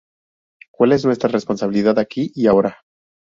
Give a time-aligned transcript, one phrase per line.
[0.73, 2.81] Cuál es nuestra responsabilidad aquí y ahora?.